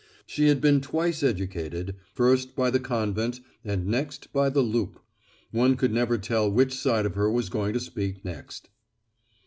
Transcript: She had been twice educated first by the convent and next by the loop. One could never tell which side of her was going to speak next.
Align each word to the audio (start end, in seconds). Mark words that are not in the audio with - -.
She 0.25 0.47
had 0.47 0.61
been 0.61 0.81
twice 0.81 1.21
educated 1.21 1.95
first 2.11 2.55
by 2.55 2.71
the 2.71 2.79
convent 2.79 3.39
and 3.63 3.85
next 3.85 4.33
by 4.33 4.49
the 4.49 4.63
loop. 4.63 4.99
One 5.51 5.75
could 5.77 5.93
never 5.93 6.17
tell 6.17 6.49
which 6.51 6.73
side 6.73 7.05
of 7.05 7.13
her 7.13 7.29
was 7.29 7.49
going 7.49 7.73
to 7.73 7.79
speak 7.79 8.25
next. 8.25 8.71